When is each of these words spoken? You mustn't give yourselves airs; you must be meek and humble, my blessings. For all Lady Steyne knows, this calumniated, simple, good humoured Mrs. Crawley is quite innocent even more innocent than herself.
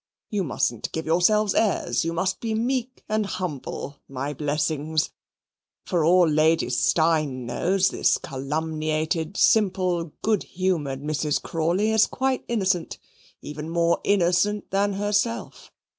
You 0.31 0.43
mustn't 0.43 0.91
give 0.93 1.05
yourselves 1.05 1.53
airs; 1.53 2.03
you 2.03 2.11
must 2.11 2.39
be 2.39 2.55
meek 2.55 3.03
and 3.07 3.23
humble, 3.23 3.97
my 4.09 4.33
blessings. 4.33 5.11
For 5.85 6.03
all 6.03 6.27
Lady 6.27 6.71
Steyne 6.71 7.45
knows, 7.45 7.89
this 7.89 8.17
calumniated, 8.17 9.37
simple, 9.37 10.05
good 10.23 10.41
humoured 10.41 11.03
Mrs. 11.03 11.39
Crawley 11.39 11.91
is 11.91 12.07
quite 12.07 12.43
innocent 12.47 12.97
even 13.43 13.69
more 13.69 14.01
innocent 14.03 14.71
than 14.71 14.93
herself. 14.93 15.71